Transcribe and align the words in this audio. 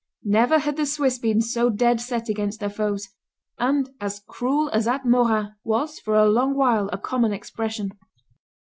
Never 0.23 0.57
had 0.57 0.77
the 0.77 0.87
Swiss 0.87 1.19
been 1.19 1.41
so 1.41 1.69
dead 1.69 2.01
set 2.01 2.27
against 2.27 2.59
their 2.59 2.71
foes; 2.71 3.09
and 3.59 3.87
"as 4.01 4.21
cruel 4.25 4.69
as 4.71 4.87
at 4.87 5.05
Morat" 5.05 5.51
was 5.63 5.99
for 5.99 6.15
a 6.15 6.27
long 6.27 6.55
while 6.55 6.89
a 6.91 6.97
common 6.97 7.33
expression. 7.33 7.91